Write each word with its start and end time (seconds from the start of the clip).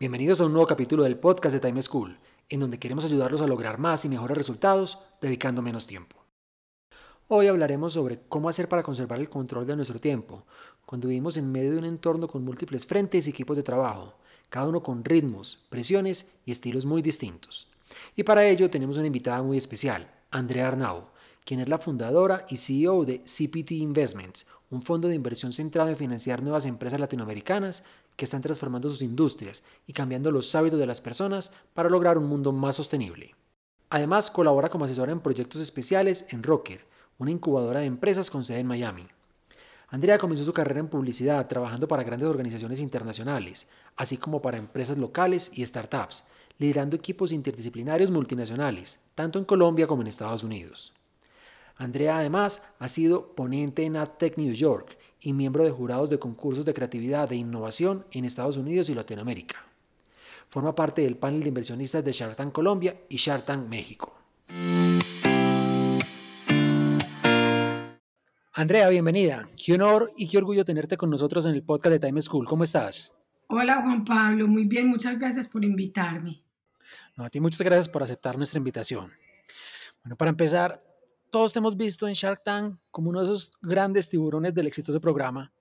Bienvenidos 0.00 0.40
a 0.40 0.46
un 0.46 0.52
nuevo 0.52 0.66
capítulo 0.66 1.02
del 1.02 1.18
podcast 1.18 1.52
de 1.52 1.60
Time 1.60 1.82
School, 1.82 2.18
en 2.48 2.60
donde 2.60 2.78
queremos 2.78 3.04
ayudarlos 3.04 3.42
a 3.42 3.46
lograr 3.46 3.76
más 3.76 4.02
y 4.06 4.08
mejores 4.08 4.34
resultados 4.34 4.98
dedicando 5.20 5.60
menos 5.60 5.86
tiempo. 5.86 6.16
Hoy 7.28 7.48
hablaremos 7.48 7.92
sobre 7.92 8.22
cómo 8.26 8.48
hacer 8.48 8.66
para 8.66 8.82
conservar 8.82 9.20
el 9.20 9.28
control 9.28 9.66
de 9.66 9.76
nuestro 9.76 9.98
tiempo, 9.98 10.46
cuando 10.86 11.08
vivimos 11.08 11.36
en 11.36 11.52
medio 11.52 11.72
de 11.72 11.76
un 11.76 11.84
entorno 11.84 12.28
con 12.28 12.42
múltiples 12.42 12.86
frentes 12.86 13.26
y 13.26 13.30
equipos 13.30 13.58
de 13.58 13.62
trabajo, 13.62 14.14
cada 14.48 14.68
uno 14.68 14.82
con 14.82 15.04
ritmos, 15.04 15.66
presiones 15.68 16.32
y 16.46 16.52
estilos 16.52 16.86
muy 16.86 17.02
distintos. 17.02 17.68
Y 18.16 18.22
para 18.22 18.46
ello 18.46 18.70
tenemos 18.70 18.96
una 18.96 19.08
invitada 19.08 19.42
muy 19.42 19.58
especial, 19.58 20.10
Andrea 20.30 20.68
Arnau, 20.68 21.08
quien 21.44 21.60
es 21.60 21.68
la 21.68 21.76
fundadora 21.76 22.46
y 22.48 22.56
CEO 22.56 23.04
de 23.04 23.18
CPT 23.18 23.72
Investments, 23.72 24.46
un 24.70 24.80
fondo 24.80 25.08
de 25.08 25.14
inversión 25.14 25.52
centrado 25.52 25.90
en 25.90 25.96
financiar 25.98 26.42
nuevas 26.42 26.64
empresas 26.64 27.00
latinoamericanas 27.00 27.82
que 28.20 28.26
están 28.26 28.42
transformando 28.42 28.90
sus 28.90 29.00
industrias 29.00 29.62
y 29.86 29.94
cambiando 29.94 30.30
los 30.30 30.54
hábitos 30.54 30.78
de 30.78 30.84
las 30.84 31.00
personas 31.00 31.52
para 31.72 31.88
lograr 31.88 32.18
un 32.18 32.26
mundo 32.26 32.52
más 32.52 32.76
sostenible. 32.76 33.34
Además, 33.88 34.30
colabora 34.30 34.68
como 34.68 34.84
asesora 34.84 35.10
en 35.10 35.20
proyectos 35.20 35.62
especiales 35.62 36.26
en 36.28 36.42
Rocker, 36.42 36.84
una 37.16 37.30
incubadora 37.30 37.80
de 37.80 37.86
empresas 37.86 38.28
con 38.28 38.44
sede 38.44 38.58
en 38.58 38.66
Miami. 38.66 39.06
Andrea 39.88 40.18
comenzó 40.18 40.44
su 40.44 40.52
carrera 40.52 40.80
en 40.80 40.88
publicidad 40.88 41.48
trabajando 41.48 41.88
para 41.88 42.02
grandes 42.02 42.28
organizaciones 42.28 42.80
internacionales, 42.80 43.70
así 43.96 44.18
como 44.18 44.42
para 44.42 44.58
empresas 44.58 44.98
locales 44.98 45.50
y 45.56 45.64
startups, 45.64 46.24
liderando 46.58 46.96
equipos 46.96 47.32
interdisciplinarios 47.32 48.10
multinacionales, 48.10 49.00
tanto 49.14 49.38
en 49.38 49.46
Colombia 49.46 49.86
como 49.86 50.02
en 50.02 50.08
Estados 50.08 50.44
Unidos. 50.44 50.92
Andrea 51.76 52.18
además 52.18 52.62
ha 52.78 52.88
sido 52.88 53.34
ponente 53.34 53.82
en 53.84 53.96
AdTech 53.96 54.36
New 54.36 54.52
York 54.52 54.98
y 55.20 55.32
miembro 55.32 55.64
de 55.64 55.70
jurados 55.70 56.10
de 56.10 56.18
concursos 56.18 56.64
de 56.64 56.74
creatividad 56.74 57.30
e 57.32 57.36
innovación 57.36 58.06
en 58.12 58.24
Estados 58.24 58.56
Unidos 58.56 58.88
y 58.88 58.94
Latinoamérica. 58.94 59.56
Forma 60.48 60.74
parte 60.74 61.02
del 61.02 61.16
panel 61.16 61.42
de 61.42 61.48
inversionistas 61.48 62.04
de 62.04 62.12
Shark 62.12 62.36
Tank 62.36 62.52
Colombia 62.52 63.00
y 63.08 63.16
Shark 63.16 63.44
Tank 63.44 63.68
México. 63.68 64.14
Andrea, 68.52 68.88
bienvenida. 68.88 69.48
Qué 69.56 69.74
honor 69.74 70.12
y 70.16 70.28
qué 70.28 70.38
orgullo 70.38 70.64
tenerte 70.64 70.96
con 70.96 71.08
nosotros 71.08 71.46
en 71.46 71.54
el 71.54 71.62
podcast 71.62 71.92
de 71.92 72.00
Time 72.00 72.20
School. 72.20 72.46
¿Cómo 72.46 72.64
estás? 72.64 73.14
Hola 73.46 73.82
Juan 73.82 74.04
Pablo, 74.04 74.46
muy 74.46 74.64
bien, 74.64 74.88
muchas 74.88 75.18
gracias 75.18 75.48
por 75.48 75.64
invitarme. 75.64 76.42
No, 77.16 77.24
a 77.24 77.30
ti 77.30 77.40
muchas 77.40 77.60
gracias 77.62 77.88
por 77.88 78.02
aceptar 78.02 78.36
nuestra 78.36 78.58
invitación. 78.58 79.12
Bueno, 80.04 80.16
para 80.16 80.30
empezar, 80.30 80.82
todos 81.30 81.52
te 81.52 81.60
hemos 81.60 81.76
visto 81.76 82.06
en 82.06 82.14
Shark 82.14 82.42
Tank 82.44 82.76
como 82.90 83.10
uno 83.10 83.20
de 83.20 83.26
esos 83.26 83.52
grandes 83.62 84.08
tiburones 84.08 84.52
del 84.54 84.66
exitoso 84.66 85.00
programa, 85.00 85.52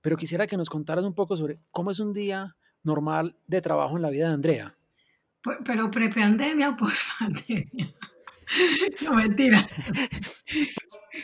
pero 0.00 0.16
quisiera 0.16 0.46
que 0.46 0.56
nos 0.56 0.70
contaras 0.70 1.04
un 1.04 1.14
poco 1.14 1.36
sobre 1.36 1.60
cómo 1.70 1.90
es 1.90 2.00
un 2.00 2.12
día 2.12 2.56
normal 2.82 3.36
de 3.46 3.60
trabajo 3.60 3.96
en 3.96 4.02
la 4.02 4.10
vida 4.10 4.28
de 4.28 4.34
Andrea. 4.34 4.74
Pero 5.64 5.90
pre-pandemia 5.90 6.70
o 6.70 6.76
post-pandemia. 6.76 7.92
No, 9.02 9.12
mentira. 9.14 9.58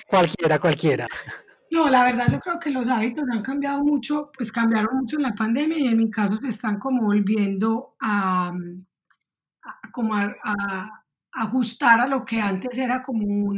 cualquiera, 0.09 0.59
cualquiera. 0.59 1.07
No, 1.71 1.89
la 1.89 2.03
verdad 2.03 2.27
yo 2.33 2.41
creo 2.41 2.59
que 2.59 2.71
los 2.71 2.89
hábitos 2.89 3.25
han 3.33 3.43
cambiado 3.43 3.81
mucho, 3.85 4.33
pues 4.37 4.51
cambiaron 4.51 4.97
mucho 4.97 5.19
en 5.19 5.23
la 5.23 5.33
pandemia 5.33 5.79
y 5.79 5.87
en 5.87 5.99
mi 5.99 6.11
caso 6.11 6.37
se 6.39 6.49
están 6.49 6.81
como 6.81 7.03
volviendo 7.03 7.95
a, 8.01 8.53
como 9.93 10.17
a 10.17 11.02
ajustar 11.33 12.01
a 12.01 12.07
lo 12.07 12.25
que 12.25 12.41
antes 12.41 12.79
era 12.79 13.03
como 13.03 13.55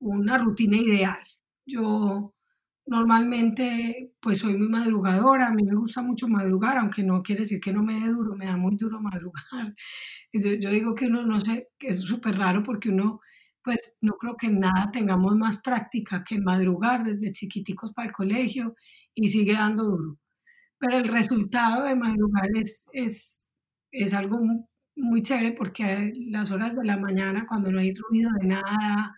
una 0.00 0.38
rutina 0.38 0.76
ideal. 0.76 1.18
Yo 1.66 2.34
normalmente 2.88 4.12
pues 4.20 4.38
soy 4.38 4.56
muy 4.56 4.68
madrugadora, 4.68 5.48
a 5.48 5.52
mí 5.52 5.62
me 5.64 5.74
gusta 5.74 6.02
mucho 6.02 6.28
madrugar, 6.28 6.78
aunque 6.78 7.02
no 7.02 7.22
quiere 7.22 7.42
decir 7.42 7.60
que 7.60 7.72
no 7.72 7.82
me 7.82 8.00
dé 8.00 8.08
duro, 8.08 8.34
me 8.36 8.46
da 8.46 8.56
muy 8.56 8.76
duro 8.76 9.00
madrugar. 9.02 9.74
Yo, 10.32 10.70
digo 10.70 10.94
que 10.94 11.06
uno, 11.06 11.24
no 11.24 11.40
sé, 11.40 11.68
que 11.78 11.88
es 11.88 12.00
súper 12.02 12.36
raro 12.38 12.62
porque 12.62 12.90
uno 12.90 13.20
pues 13.62 13.98
no 14.02 14.14
creo 14.14 14.36
que 14.36 14.48
nada 14.48 14.90
tengamos 14.92 15.36
más 15.36 15.60
práctica 15.62 16.24
que 16.24 16.40
madrugar 16.40 17.04
desde 17.04 17.32
chiquiticos 17.32 17.92
para 17.92 18.08
el 18.08 18.14
colegio 18.14 18.74
y 19.14 19.28
sigue 19.28 19.54
dando 19.54 19.84
duro. 19.84 20.18
Pero 20.78 20.98
el 20.98 21.08
resultado 21.08 21.84
de 21.84 21.96
madrugar 21.96 22.48
es, 22.54 22.88
es, 22.92 23.50
es 23.92 24.14
algo 24.14 24.40
muy 24.98 25.22
chévere 25.22 25.52
porque 25.52 26.12
las 26.30 26.50
horas 26.50 26.76
de 26.76 26.84
la 26.84 26.96
mañana, 26.96 27.46
cuando 27.46 27.70
no 27.70 27.80
hay 27.80 27.94
ruido 27.94 28.30
de 28.40 28.46
nada, 28.48 29.14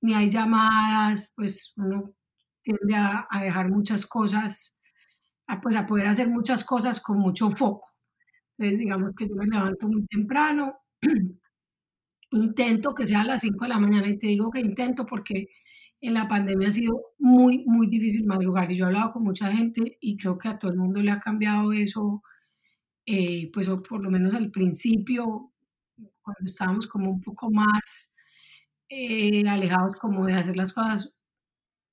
ni 0.00 0.14
hay 0.14 0.30
llamadas, 0.30 1.32
pues 1.36 1.72
uno 1.76 2.12
tiende 2.62 2.94
a, 2.96 3.26
dejar 3.40 3.70
muchas 3.70 4.06
cosas, 4.06 4.76
a, 5.46 5.60
pues 5.60 5.76
a 5.76 5.86
poder 5.86 6.08
hacer 6.08 6.28
muchas 6.28 6.64
cosas 6.64 7.00
con 7.00 7.18
mucho 7.18 7.50
foco. 7.50 7.88
Entonces, 8.58 8.78
digamos 8.80 9.12
que 9.16 9.28
yo 9.28 9.34
me 9.36 9.46
levanto 9.46 9.88
muy 9.88 10.06
temprano, 10.06 10.78
intento 12.32 12.94
que 12.94 13.06
sea 13.06 13.22
a 13.22 13.24
las 13.24 13.42
5 13.42 13.64
de 13.64 13.68
la 13.68 13.78
mañana 13.78 14.08
y 14.08 14.18
te 14.18 14.28
digo 14.28 14.50
que 14.50 14.60
intento 14.60 15.06
porque 15.06 15.48
en 16.00 16.14
la 16.14 16.28
pandemia 16.28 16.68
ha 16.68 16.72
sido 16.72 17.00
muy, 17.18 17.64
muy 17.66 17.86
difícil 17.86 18.26
madrugar 18.26 18.70
y 18.72 18.76
yo 18.76 18.84
he 18.84 18.88
hablado 18.88 19.12
con 19.12 19.24
mucha 19.24 19.52
gente 19.52 19.98
y 20.00 20.16
creo 20.16 20.38
que 20.38 20.48
a 20.48 20.58
todo 20.58 20.72
el 20.72 20.78
mundo 20.78 21.00
le 21.00 21.12
ha 21.12 21.20
cambiado 21.20 21.72
eso 21.72 22.22
eh, 23.06 23.50
pues 23.52 23.68
por 23.88 24.02
lo 24.04 24.10
menos 24.10 24.34
al 24.34 24.50
principio, 24.50 25.52
cuando 26.22 26.44
estábamos 26.44 26.86
como 26.86 27.10
un 27.10 27.20
poco 27.20 27.50
más 27.50 28.16
eh, 28.88 29.46
alejados 29.48 29.96
como 29.96 30.26
de 30.26 30.34
hacer 30.34 30.56
las 30.56 30.72
cosas 30.72 31.14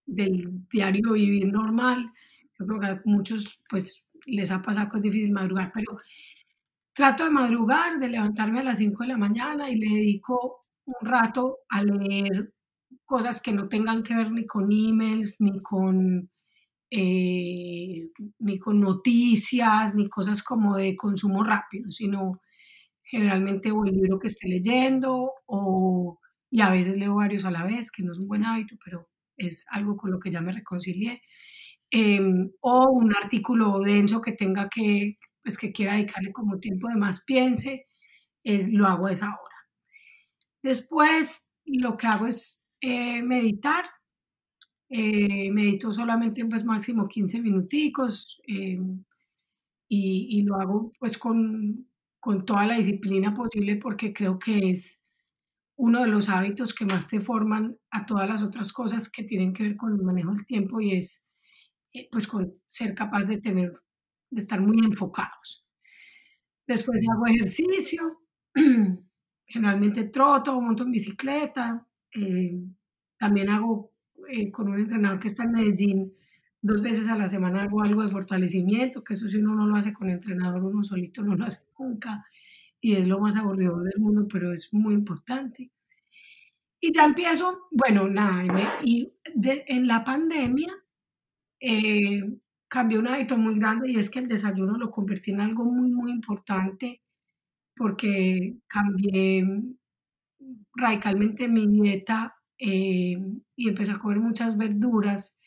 del 0.05 0.67
diario 0.69 1.13
vivir 1.13 1.51
normal, 1.51 2.11
yo 2.59 2.65
creo 2.67 2.79
que 2.79 2.87
a 2.87 3.01
muchos 3.05 3.63
pues 3.69 4.07
les 4.25 4.51
ha 4.51 4.61
pasado 4.61 4.89
que 4.89 4.97
es 4.97 5.03
difícil 5.03 5.31
madrugar, 5.31 5.71
pero 5.73 5.99
trato 6.93 7.23
de 7.25 7.31
madrugar, 7.31 7.99
de 7.99 8.09
levantarme 8.09 8.59
a 8.59 8.63
las 8.63 8.79
5 8.79 9.03
de 9.03 9.09
la 9.09 9.17
mañana 9.17 9.69
y 9.69 9.77
le 9.77 9.87
dedico 9.95 10.61
un 10.85 11.07
rato 11.07 11.59
a 11.69 11.83
leer 11.83 12.53
cosas 13.05 13.41
que 13.41 13.51
no 13.53 13.67
tengan 13.69 14.03
que 14.03 14.15
ver 14.15 14.31
ni 14.31 14.45
con 14.45 14.71
emails, 14.71 15.41
ni 15.41 15.59
con 15.61 16.29
eh, 16.91 18.07
ni 18.39 18.59
con 18.59 18.79
noticias, 18.79 19.95
ni 19.95 20.09
cosas 20.09 20.43
como 20.43 20.77
de 20.77 20.95
consumo 20.95 21.43
rápido, 21.43 21.91
sino 21.91 22.41
generalmente 23.03 23.71
o 23.71 23.85
el 23.85 23.93
libro 23.95 24.19
que 24.19 24.27
esté 24.27 24.47
leyendo 24.47 25.33
o, 25.47 26.19
y 26.51 26.61
a 26.61 26.71
veces 26.71 26.97
leo 26.97 27.15
varios 27.15 27.45
a 27.45 27.51
la 27.51 27.65
vez, 27.65 27.91
que 27.91 28.03
no 28.03 28.11
es 28.13 28.19
un 28.19 28.27
buen 28.27 28.45
hábito, 28.45 28.75
pero 28.83 29.07
es 29.37 29.65
algo 29.71 29.97
con 29.97 30.11
lo 30.11 30.19
que 30.19 30.31
ya 30.31 30.41
me 30.41 30.53
reconcilié, 30.53 31.21
em, 31.91 32.51
o 32.61 32.89
un 32.91 33.15
artículo 33.15 33.79
denso 33.81 34.21
que 34.21 34.33
tenga 34.33 34.69
que, 34.69 35.17
pues 35.43 35.57
que 35.57 35.71
quiera 35.73 35.93
dedicarle 35.95 36.31
como 36.33 36.59
tiempo 36.59 36.89
de 36.89 36.95
más 36.95 37.23
piense, 37.25 37.87
es, 38.43 38.69
lo 38.71 38.87
hago 38.87 39.07
a 39.07 39.11
esa 39.13 39.27
hora. 39.29 39.55
Después 40.63 41.53
lo 41.65 41.97
que 41.97 42.07
hago 42.07 42.25
es 42.27 42.65
eh, 42.81 43.21
meditar, 43.23 43.85
eh, 44.91 45.51
medito 45.51 45.93
solamente 45.93 46.43
pues 46.45 46.65
máximo 46.65 47.07
15 47.07 47.41
minuticos 47.41 48.41
eh, 48.47 48.79
y, 49.87 50.41
lo 50.43 50.55
hago 50.55 50.91
pues 50.99 51.17
con, 51.17 51.87
con 52.19 52.43
toda 52.43 52.65
la 52.65 52.77
disciplina 52.77 53.35
posible 53.35 53.75
porque 53.75 54.13
creo 54.13 54.39
que 54.39 54.71
es 54.71 55.03
uno 55.75 56.01
de 56.01 56.07
los 56.07 56.27
hábitos 56.29 56.73
que 56.73 56.85
más 56.85 57.07
te 57.07 57.21
forman 57.21 57.77
a 57.91 58.05
todas 58.07 58.27
las 58.27 58.43
otras 58.43 58.73
cosas 58.73 59.11
que 59.11 59.23
tienen 59.23 59.53
que 59.53 59.63
ver 59.63 59.77
con 59.77 59.93
el 59.93 60.01
manejo 60.01 60.31
del 60.33 60.45
tiempo 60.47 60.81
y 60.81 60.95
es 60.95 61.29
eh, 61.93 62.07
pues 62.11 62.25
con 62.27 62.51
ser 62.67 62.95
capaz 62.95 63.27
de 63.27 63.37
tener, 63.39 63.71
de 64.31 64.39
estar 64.39 64.59
muy 64.59 64.79
enfocados. 64.79 65.67
Después 66.67 67.01
hago 67.11 67.27
ejercicio, 67.27 68.21
generalmente 69.45 70.05
troto, 70.05 70.59
monto 70.59 70.83
en 70.83 70.91
bicicleta, 70.91 71.85
también 73.17 73.49
hago 73.49 73.91
eh, 74.29 74.51
con 74.51 74.69
un 74.69 74.79
entrenador 74.79 75.19
que 75.19 75.27
está 75.27 75.43
en 75.43 75.51
Medellín, 75.53 76.13
dos 76.61 76.81
veces 76.81 77.07
a 77.09 77.17
la 77.17 77.27
semana 77.27 77.63
algo 77.63 78.03
de 78.03 78.09
fortalecimiento, 78.09 79.03
que 79.03 79.13
eso 79.13 79.27
si 79.29 79.37
uno 79.37 79.55
no 79.55 79.67
lo 79.67 79.75
hace 79.75 79.93
con 79.93 80.09
entrenador, 80.09 80.63
uno 80.63 80.83
solito 80.83 81.23
no 81.23 81.35
lo 81.35 81.45
hace 81.45 81.67
nunca, 81.77 82.25
y 82.81 82.95
es 82.95 83.07
lo 83.07 83.19
más 83.19 83.35
aburrido 83.35 83.79
del 83.79 83.99
mundo, 83.99 84.27
pero 84.31 84.53
es 84.53 84.73
muy 84.73 84.93
importante. 84.93 85.71
Y 86.81 86.93
ya 86.93 87.05
empiezo, 87.05 87.67
bueno, 87.71 88.07
nada, 88.07 88.43
y 88.83 89.11
en 89.35 89.87
la 89.87 90.03
pandemia 90.03 90.73
eh, 91.59 92.21
cambió 92.69 92.99
un 92.99 93.07
hábito 93.07 93.37
muy 93.37 93.55
grande 93.59 93.91
y 93.91 93.97
es 93.97 94.09
que 94.09 94.19
el 94.19 94.27
desayuno 94.27 94.77
lo 94.77 94.91
convertí 94.91 95.31
en 95.31 95.41
algo 95.41 95.65
muy, 95.65 95.89
muy 95.91 96.11
importante 96.11 97.01
porque 97.75 98.57
cambié 98.67 99.45
radicalmente 100.75 101.47
mi 101.47 101.67
dieta 101.67 102.38
eh, 102.59 103.17
y 103.55 103.69
empecé 103.69 103.91
a 103.93 103.99
comer 103.99 104.19
muchas 104.19 104.57
verduras. 104.57 105.39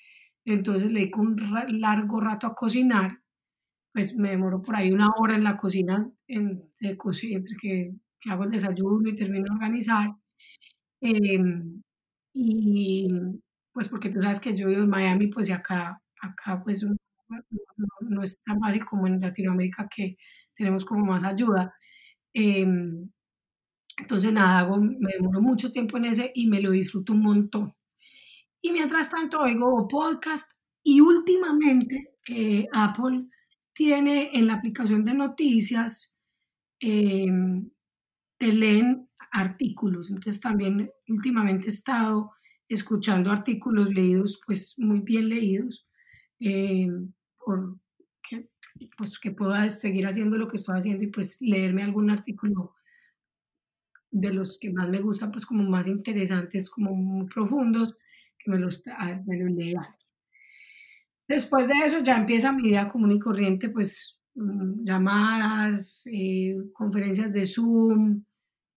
Entonces 0.44 0.90
le 0.90 1.00
dedico 1.00 1.20
un 1.20 1.36
largo 1.80 2.20
rato 2.20 2.46
a 2.46 2.54
cocinar. 2.54 3.20
Pues 3.92 4.16
me 4.16 4.30
demoro 4.30 4.62
por 4.62 4.76
ahí 4.76 4.92
una 4.92 5.10
hora 5.18 5.36
en 5.36 5.44
la 5.44 5.56
cocina, 5.56 6.10
en, 6.26 6.62
entre 6.80 6.98
que, 7.60 7.92
que, 8.20 8.30
hago 8.30 8.44
el 8.44 8.50
desayuno 8.50 9.10
y 9.10 9.16
termino 9.16 9.44
de 9.46 9.54
organizar. 9.54 10.10
Em, 11.00 11.82
y 12.34 13.08
pues 13.72 13.88
porque 13.88 14.10
tú 14.10 14.22
sabes 14.22 14.40
que 14.40 14.56
yo 14.56 14.68
vivo 14.68 14.82
en 14.82 14.90
Miami, 14.90 15.28
pues 15.28 15.48
y 15.48 15.52
acá, 15.52 16.00
acá 16.22 16.62
pues 16.62 16.84
no, 16.84 16.96
no, 18.00 18.22
es 18.22 18.42
tan 18.44 18.60
fácil 18.60 18.84
como 18.84 19.06
en 19.06 19.20
Latinoamérica 19.20 19.88
que 19.94 20.16
tenemos 20.56 20.84
como 20.84 21.04
más 21.06 21.24
ayuda. 21.24 21.74
Em, 22.34 23.10
entonces, 24.02 24.32
nada, 24.32 24.58
hago, 24.60 24.76
me 24.78 25.12
demoro 25.12 25.40
mucho 25.40 25.72
tiempo 25.72 25.96
en 25.96 26.06
ese 26.06 26.32
y 26.34 26.48
me 26.48 26.60
lo 26.60 26.72
disfruto 26.72 27.12
un 27.12 27.22
montón. 27.22 27.74
Y 28.60 28.72
mientras 28.72 29.10
tanto 29.10 29.40
oigo 29.40 29.86
podcast 29.88 30.52
y 30.82 31.00
últimamente 31.00 32.16
eh, 32.28 32.66
Apple 32.72 33.26
tiene 33.72 34.30
en 34.34 34.48
la 34.48 34.54
aplicación 34.54 35.04
de 35.04 35.14
noticias, 35.14 36.18
em, 36.80 37.70
te 38.38 38.52
leen 38.52 39.08
artículos. 39.30 40.10
Entonces 40.10 40.40
también 40.40 40.90
últimamente 41.08 41.66
he 41.66 41.70
estado 41.70 42.32
escuchando 42.68 43.30
artículos 43.30 43.88
leídos, 43.90 44.40
pues 44.44 44.74
muy 44.78 45.00
bien 45.00 45.28
leídos, 45.28 45.86
eh, 46.40 46.88
por 47.38 47.78
que, 48.28 48.48
pues, 48.96 49.18
que 49.18 49.30
pueda 49.30 49.68
seguir 49.68 50.06
haciendo 50.06 50.38
lo 50.38 50.48
que 50.48 50.56
estoy 50.56 50.78
haciendo 50.78 51.04
y 51.04 51.08
pues 51.08 51.40
leerme 51.40 51.82
algún 51.84 52.10
artículo 52.10 52.74
de 54.12 54.32
los 54.32 54.58
que 54.58 54.70
más 54.70 54.88
me 54.88 55.00
gustan, 55.00 55.32
pues 55.32 55.46
como 55.46 55.64
más 55.64 55.88
interesantes, 55.88 56.70
como 56.70 56.94
muy 56.94 57.26
profundos, 57.26 57.96
que 58.38 58.50
me 58.50 58.58
los, 58.58 58.82
ah, 58.98 59.20
me 59.26 59.38
los 59.38 59.50
lea. 59.52 59.88
Después 61.28 61.66
de 61.68 61.74
eso 61.86 62.00
ya 62.02 62.18
empieza 62.18 62.52
mi 62.52 62.62
vida 62.62 62.88
común 62.88 63.12
y 63.12 63.18
corriente, 63.18 63.70
pues 63.70 64.18
mm, 64.34 64.84
llamadas, 64.84 66.06
eh, 66.12 66.56
conferencias 66.72 67.32
de 67.32 67.46
Zoom, 67.46 68.24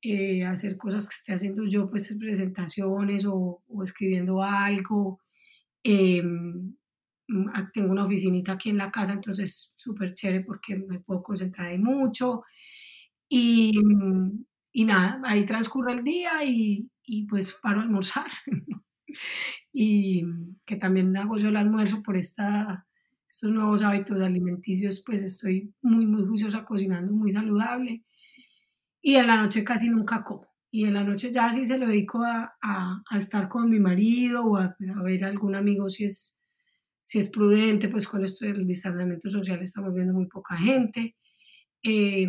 eh, 0.01 0.45
hacer 0.45 0.77
cosas 0.77 1.09
que 1.09 1.15
esté 1.15 1.33
haciendo 1.33 1.65
yo, 1.65 1.89
pues 1.89 2.15
presentaciones 2.19 3.25
o, 3.27 3.61
escribiendo 3.83 4.41
algo. 4.43 5.19
Ah, 7.53 7.69
tengo 7.73 7.91
una 7.91 8.05
oficinita 8.05 8.53
aquí 8.53 8.69
en 8.69 8.77
la 8.77 8.91
casa, 8.91 9.13
entonces 9.13 9.73
súper 9.75 10.13
chévere 10.13 10.43
porque 10.43 10.75
me 10.75 10.99
puedo 10.99 11.23
concentrar 11.23 11.77
mucho. 11.79 12.43
Y, 13.29 13.79
mm, 13.83 14.45
y 14.77 14.83
nada, 14.83 15.21
ahí 15.23 15.45
transcurre 15.45 15.93
el 15.93 16.03
día 16.03 16.43
y, 16.43 16.91
y 17.05 17.25
pues 17.27 17.53
paro 17.63 17.79
a 17.79 17.83
almorzar. 17.83 18.27
y 19.71 20.21
que 20.65 20.75
también 20.75 21.15
hago 21.15 21.37
yo 21.37 21.47
el 21.47 21.55
almuerzo 21.55 22.03
por 22.03 22.17
esta, 22.17 22.85
estos 23.25 23.51
nuevos 23.51 23.83
hábitos 23.83 24.19
alimenticios, 24.19 25.01
pues 25.05 25.21
estoy 25.21 25.73
muy, 25.81 26.05
muy 26.05 26.25
juiciosa 26.25 26.65
cocinando, 26.65 27.13
muy 27.13 27.31
saludable. 27.31 28.03
Y 29.01 29.15
en 29.15 29.27
la 29.27 29.37
noche 29.37 29.63
casi 29.63 29.89
nunca 29.89 30.21
como. 30.25 30.49
Y 30.69 30.83
en 30.83 30.95
la 30.95 31.05
noche 31.05 31.31
ya 31.31 31.49
sí 31.53 31.65
se 31.65 31.77
lo 31.77 31.87
dedico 31.87 32.21
a, 32.21 32.57
a, 32.61 33.01
a 33.09 33.17
estar 33.17 33.47
con 33.47 33.69
mi 33.69 33.79
marido 33.79 34.43
o 34.43 34.57
a, 34.57 34.75
ver 35.05 35.23
algún 35.23 35.55
amigo 35.55 35.89
si 35.89 36.03
es, 36.03 36.37
si 36.99 37.19
es 37.19 37.29
prudente, 37.29 37.87
pues 37.87 38.09
con 38.09 38.25
esto 38.25 38.45
del 38.45 38.67
distanciamiento 38.67 39.29
social 39.29 39.61
estamos 39.61 39.93
viendo 39.93 40.13
muy 40.13 40.27
poca 40.27 40.57
gente. 40.57 41.15
Eh, 41.81 42.27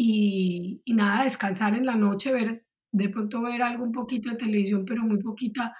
y, 0.00 0.80
nada, 0.94 1.24
descansar 1.24 1.74
en 1.74 1.84
la 1.84 1.96
noche, 1.96 2.32
ver, 2.32 2.64
de 2.92 3.08
pronto 3.08 3.42
ver 3.42 3.62
algo 3.62 3.82
un 3.82 3.90
poquito 3.92 4.30
de 4.30 4.36
televisión, 4.36 4.84
pero 4.84 5.02
muy 5.02 5.18
poquita 5.18 5.74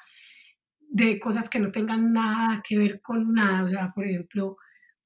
de 0.80 1.20
cosas 1.20 1.48
que 1.48 1.60
no 1.60 1.70
tengan 1.70 2.12
nada 2.12 2.62
que 2.66 2.78
ver 2.78 3.00
con 3.00 3.32
nada. 3.32 3.64
O 3.64 3.68
sea, 3.68 3.92
por 3.94 4.06
ejemplo, 4.06 4.56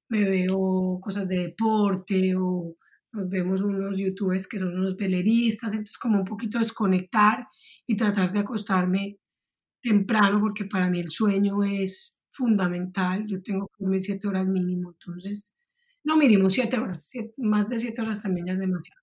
me 0.09 0.23
veo 0.23 0.99
cosas 1.01 1.27
de 1.27 1.39
deporte 1.39 2.35
o 2.35 2.75
nos 3.11 3.29
vemos 3.29 3.61
unos 3.61 3.97
youtubers 3.97 4.47
que 4.47 4.59
son 4.59 4.75
unos 4.79 4.97
veleristas, 4.97 5.73
entonces 5.73 5.97
como 5.99 6.19
un 6.19 6.25
poquito 6.25 6.57
desconectar 6.57 7.47
y 7.87 7.95
tratar 7.95 8.33
de 8.33 8.39
acostarme 8.39 9.19
temprano 9.81 10.39
porque 10.41 10.65
para 10.65 10.89
mí 10.89 10.99
el 11.01 11.11
sueño 11.11 11.63
es 11.63 12.19
fundamental. 12.31 13.27
Yo 13.27 13.43
tengo 13.43 13.67
que 13.69 13.83
dormir 13.83 14.03
siete 14.03 14.27
horas 14.27 14.47
mínimo, 14.47 14.91
entonces, 14.93 15.55
no 16.03 16.17
mínimo 16.17 16.49
siete 16.49 16.79
horas, 16.79 17.11
más 17.37 17.69
de 17.69 17.79
siete 17.79 18.01
horas 18.01 18.23
también 18.23 18.47
ya 18.47 18.53
es 18.53 18.59
demasiado. 18.59 19.02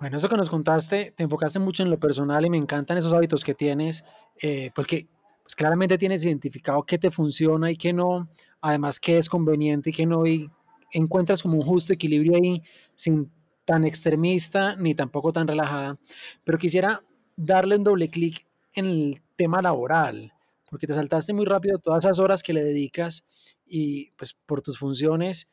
Bueno, 0.00 0.16
eso 0.16 0.30
que 0.30 0.36
nos 0.36 0.48
contaste, 0.48 1.12
te 1.14 1.24
enfocaste 1.24 1.58
mucho 1.58 1.82
en 1.82 1.90
lo 1.90 2.00
personal 2.00 2.46
y 2.46 2.48
me 2.48 2.56
encantan 2.56 2.96
esos 2.96 3.12
hábitos 3.12 3.44
que 3.44 3.54
tienes, 3.54 4.02
eh, 4.40 4.70
porque 4.74 5.08
pues, 5.42 5.54
claramente 5.54 5.98
tienes 5.98 6.24
identificado 6.24 6.84
qué 6.84 6.96
te 6.96 7.10
funciona 7.10 7.70
y 7.70 7.76
qué 7.76 7.92
no, 7.92 8.26
además 8.62 8.98
qué 8.98 9.18
es 9.18 9.28
conveniente 9.28 9.90
y 9.90 9.92
qué 9.92 10.06
no, 10.06 10.26
y 10.26 10.50
encuentras 10.92 11.42
como 11.42 11.58
un 11.58 11.66
justo 11.66 11.92
equilibrio 11.92 12.36
ahí, 12.36 12.62
sin 12.96 13.30
tan 13.66 13.84
extremista 13.84 14.74
ni 14.74 14.94
tampoco 14.94 15.34
tan 15.34 15.46
relajada. 15.46 15.98
Pero 16.44 16.56
quisiera 16.56 17.02
darle 17.36 17.76
un 17.76 17.84
doble 17.84 18.08
clic 18.08 18.46
en 18.72 18.86
el 18.86 19.22
tema 19.36 19.60
laboral, 19.60 20.32
porque 20.70 20.86
te 20.86 20.94
saltaste 20.94 21.34
muy 21.34 21.44
rápido 21.44 21.78
todas 21.78 22.06
esas 22.06 22.20
horas 22.20 22.42
que 22.42 22.54
le 22.54 22.64
dedicas 22.64 23.22
y 23.66 24.12
pues 24.12 24.32
por 24.46 24.62
tus 24.62 24.78
funciones 24.78 25.46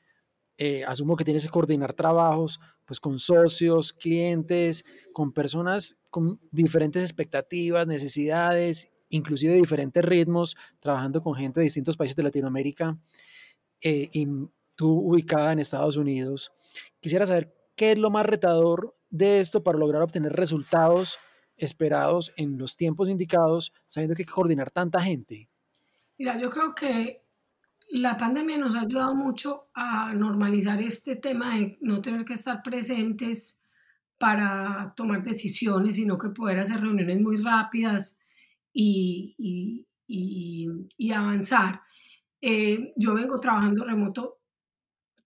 eh, 0.57 0.85
asumo 0.85 1.17
que 1.17 1.25
tienes 1.25 1.43
que 1.45 1.51
coordinar 1.51 1.93
trabajos 1.93 2.61
pues 2.87 2.99
con 2.99 3.19
socios, 3.19 3.93
clientes, 3.93 4.85
con 5.13 5.31
personas 5.31 5.97
con 6.09 6.39
diferentes 6.51 7.03
expectativas, 7.03 7.85
necesidades, 7.85 8.89
inclusive 9.09 9.53
diferentes 9.53 10.03
ritmos, 10.03 10.55
trabajando 10.79 11.21
con 11.21 11.35
gente 11.35 11.59
de 11.59 11.65
distintos 11.65 11.97
países 11.97 12.15
de 12.15 12.23
Latinoamérica 12.23 12.97
eh, 13.83 14.09
y 14.11 14.27
tú 14.75 14.89
ubicada 14.89 15.51
en 15.51 15.59
Estados 15.59 15.97
Unidos. 15.97 16.51
Quisiera 16.99 17.25
saber 17.25 17.53
qué 17.75 17.91
es 17.91 17.97
lo 17.97 18.09
más 18.09 18.25
retador 18.25 18.95
de 19.09 19.39
esto 19.39 19.63
para 19.63 19.77
lograr 19.77 20.01
obtener 20.01 20.33
resultados 20.33 21.19
esperados 21.57 22.31
en 22.37 22.57
los 22.57 22.77
tiempos 22.77 23.09
indicados, 23.09 23.73
sabiendo 23.85 24.15
que 24.15 24.21
hay 24.21 24.27
que 24.27 24.31
coordinar 24.31 24.71
tanta 24.71 25.01
gente. 25.01 25.49
Mira, 26.17 26.39
yo 26.39 26.49
creo 26.49 26.73
que 26.73 27.26
la 27.89 28.17
pandemia 28.17 28.57
nos 28.57 28.75
ha 28.75 28.81
ayudado 28.81 29.15
mucho 29.15 29.69
a 29.73 30.13
normalizar 30.13 30.81
este 30.81 31.15
tema 31.15 31.55
de 31.55 31.77
no 31.81 32.01
tener 32.01 32.25
que 32.25 32.33
estar 32.33 32.61
presentes 32.61 33.63
para 34.17 34.93
tomar 34.95 35.23
decisiones, 35.23 35.95
sino 35.95 36.17
que 36.17 36.29
poder 36.29 36.59
hacer 36.59 36.81
reuniones 36.81 37.21
muy 37.21 37.37
rápidas 37.37 38.19
y, 38.73 39.85
y, 40.07 41.11
avanzar. 41.11 41.81
Eh, 42.41 42.93
yo 42.97 43.13
vengo 43.13 43.39
trabajando 43.39 43.85
remoto, 43.85 44.39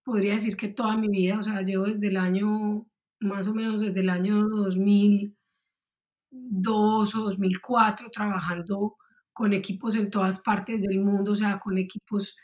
podría 0.03 0.33
decir 0.33 0.55
que 0.55 0.67
toda 0.69 0.97
mi 0.97 1.09
vida, 1.09 1.39
o 1.39 1.43
sea, 1.43 1.61
llevo 1.61 1.85
desde 1.85 2.07
el 2.07 2.17
año, 2.17 2.85
más 3.19 3.47
o 3.47 3.53
menos 3.53 3.81
desde 3.81 3.99
el 4.01 4.09
año 4.09 4.47
2002 4.47 7.15
o 7.15 7.23
2004 7.23 8.09
trabajando 8.11 8.97
con 9.33 9.53
equipos 9.53 9.95
en 9.95 10.09
todas 10.09 10.41
partes 10.41 10.81
del 10.81 10.99
mundo, 10.99 11.31
o 11.31 11.35
sea, 11.35 11.59
con 11.59 11.77
equipos 11.77 12.37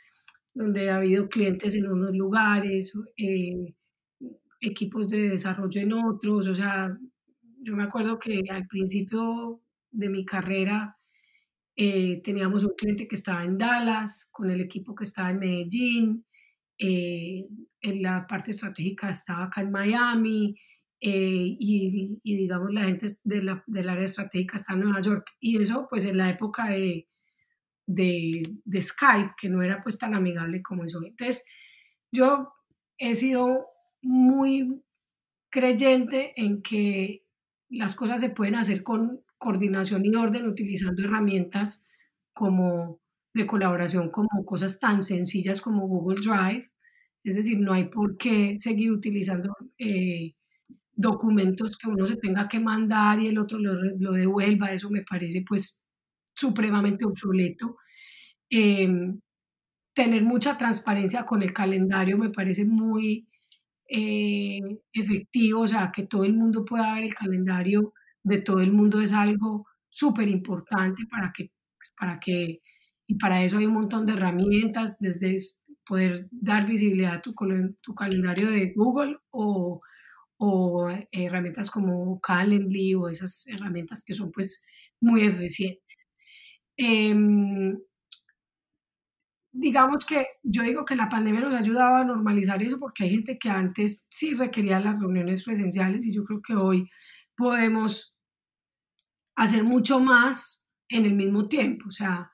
donde 0.58 0.90
ha 0.90 0.96
habido 0.96 1.30
clientes 1.30 1.76
en 1.76 1.88
unos 1.88 2.16
lugares, 2.16 2.92
eh, 3.16 3.76
equipos 4.60 5.08
de 5.08 5.30
desarrollo 5.30 5.82
en 5.82 5.94
otros, 5.94 6.48
o 6.48 6.56
sea, 6.56 6.98
yo 7.62 7.76
me 7.76 7.84
acuerdo 7.84 8.18
que 8.18 8.42
al 8.50 8.66
principio 8.66 9.62
de 9.92 10.10
mi 10.10 10.26
carrera 10.26 10.98
eh, 11.76 12.22
teníamos 12.24 12.64
un 12.64 12.74
cliente 12.76 13.08
que 13.08 13.16
estaba 13.16 13.44
en 13.44 13.60
Dallas, 13.60 14.30
con 14.32 14.50
el 14.50 14.60
equipo 14.62 14.96
que 14.96 15.04
estaba 15.04 15.30
en 15.30 15.40
Medellín, 15.40 16.26
eh, 16.80 17.46
en 17.82 18.02
la 18.02 18.26
parte 18.26 18.50
estratégica 18.50 19.10
estaba 19.10 19.46
acá 19.46 19.62
en 19.62 19.72
Miami, 19.72 20.56
y, 21.00 22.20
y, 22.24 22.36
digamos 22.36 22.74
la 22.74 22.86
gente 22.86 23.06
de 23.24 23.44
la, 23.44 23.64
del 23.68 23.88
área 23.88 24.06
estratégica 24.06 24.58
está 24.58 24.74
en 24.74 24.80
Nueva 24.80 25.02
York. 25.02 25.28
Y 25.40 25.62
eso 25.62 25.86
pues 25.88 26.06
en 26.06 26.18
la 26.18 26.32
época 26.32 26.70
de, 26.70 27.08
de, 27.88 28.44
de, 28.66 28.82
Skype, 28.82 29.34
que 29.40 29.50
no 29.50 29.64
era 29.64 29.82
pues 29.82 29.98
tan 29.98 30.14
amigable 30.14 30.62
como 30.62 30.84
eso. 30.84 31.02
Entonces, 31.04 31.46
yo 32.12 32.54
he 32.98 33.16
sido 33.16 33.66
muy 34.02 34.84
creyente 35.50 36.34
en 36.36 36.62
que 36.62 37.24
las 37.70 37.96
cosas 37.96 38.20
se 38.20 38.30
pueden 38.30 38.56
hacer 38.56 38.84
con 38.84 39.22
coordinación 39.38 40.06
y 40.06 40.16
orden 40.16 40.48
utilizando 40.48 41.04
herramientas 41.04 41.88
como 42.34 43.02
de 43.34 43.46
colaboración 43.46 44.10
como 44.10 44.46
cosas 44.46 44.80
tan 44.80 45.04
sencillas 45.04 45.62
como 45.62 45.88
Google 45.88 46.22
Drive. 46.22 46.72
Es 47.24 47.36
decir, 47.36 47.60
no 47.60 47.74
hay 47.74 47.86
por 47.86 48.18
qué 48.18 48.56
seguir 48.60 48.92
utilizando 48.92 49.56
eh, 49.78 50.34
documentos 50.94 51.78
que 51.78 51.90
uno 51.90 52.06
se 52.06 52.18
tenga 52.18 52.48
que 52.48 52.60
mandar 52.60 53.20
y 53.22 53.28
el 53.28 53.38
otro 53.38 53.60
lo, 53.60 53.74
lo 53.74 54.12
devuelva. 54.12 54.72
Eso 54.72 54.90
me 54.90 55.04
parece 55.04 55.44
pues 55.48 55.87
supremamente 56.38 57.06
obsoleto. 57.06 57.78
Em, 58.50 59.20
tener 59.94 60.24
mucha 60.24 60.58
transparencia 60.58 61.26
con 61.26 61.44
el 61.44 61.54
calendario 61.54 62.18
me 62.18 62.30
parece 62.30 62.66
muy 62.66 63.28
eh, 63.90 64.60
efectivo, 64.94 65.62
o 65.62 65.68
sea, 65.68 65.92
que 65.92 66.04
todo 66.06 66.24
el 66.26 66.34
mundo 66.34 66.66
pueda 66.66 66.96
ver 66.96 67.06
el 67.06 67.16
calendario 67.16 67.94
de 68.24 68.40
todo 68.42 68.60
el 68.62 68.72
mundo 68.74 69.02
es 69.02 69.14
algo 69.14 69.66
súper 69.90 70.28
importante 70.30 71.06
para 71.10 71.32
que, 71.34 71.52
pues, 71.78 71.92
para 72.00 72.20
que, 72.20 72.62
y 73.08 73.16
para 73.16 73.44
eso 73.44 73.58
hay 73.58 73.66
un 73.66 73.74
montón 73.74 74.06
de 74.06 74.14
herramientas, 74.14 74.98
desde 75.00 75.38
poder 75.88 76.28
dar 76.32 76.68
visibilidad 76.68 77.16
a 77.16 77.22
tu, 77.22 77.34
tu 77.82 77.96
calendario 77.96 78.52
de 78.52 78.74
Google 78.76 79.18
o, 79.32 79.80
o 80.38 80.90
herramientas 81.12 81.72
como 81.72 82.20
Calendly 82.22 82.96
o 82.96 83.10
esas 83.10 83.48
herramientas 83.48 84.04
que 84.06 84.14
son 84.14 84.32
pues 84.32 84.66
muy 85.00 85.24
eficientes. 85.24 86.07
Em, 86.78 87.78
digamos 89.52 90.06
que 90.06 90.28
yo 90.44 90.62
digo 90.64 90.86
que 90.86 90.96
la 90.96 91.10
pandemia 91.10 91.42
nos 91.42 91.54
ha 91.54 91.60
ayudado 91.60 91.96
a 91.96 92.04
normalizar 92.04 92.62
eso 92.62 92.80
porque 92.80 93.04
hay 93.04 93.10
gente 93.12 93.40
que 93.40 93.50
antes 93.50 94.08
sí 94.10 94.36
requería 94.36 94.80
las 94.80 95.00
reuniones 95.00 95.44
presenciales 95.44 96.06
y 96.06 96.14
yo 96.14 96.24
creo 96.24 96.42
que 96.42 96.54
hoy 96.56 96.90
podemos 97.36 98.16
hacer 99.36 99.64
mucho 99.64 100.00
más 100.00 100.66
en 100.90 101.06
el 101.06 101.14
mismo 101.16 101.48
tiempo. 101.48 101.86
O 101.90 101.92
sea, 101.92 102.32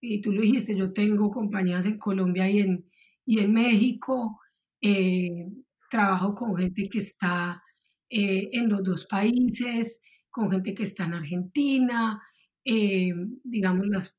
y 0.00 0.20
tú 0.20 0.32
lo 0.32 0.42
dijiste, 0.42 0.76
yo 0.76 0.92
tengo 0.92 1.30
compañías 1.30 1.86
en 1.86 1.98
Colombia 1.98 2.48
y 2.48 2.60
en, 2.60 2.90
y 3.26 3.40
en 3.40 3.52
México, 3.52 4.40
eh, 4.80 5.46
trabajo 5.90 6.34
con 6.34 6.56
gente 6.56 6.88
que 6.88 6.98
está 6.98 7.62
eh, 8.08 8.48
en 8.52 8.68
los 8.68 8.82
dos 8.82 9.06
países, 9.06 10.00
con 10.30 10.50
gente 10.50 10.74
que 10.74 10.84
está 10.84 11.04
en 11.04 11.14
Argentina, 11.14 12.22
eh, 12.64 13.12
digamos, 13.44 13.86
las, 13.86 14.16